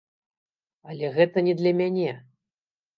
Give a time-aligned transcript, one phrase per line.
[0.89, 2.11] Але гэта не для мяне!